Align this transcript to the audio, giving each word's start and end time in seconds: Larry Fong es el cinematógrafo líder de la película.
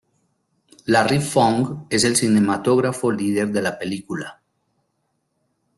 Larry 0.87 1.19
Fong 1.21 1.85
es 1.91 2.03
el 2.05 2.15
cinematógrafo 2.15 3.11
líder 3.11 3.49
de 3.51 3.61
la 3.61 3.77
película. 3.77 4.41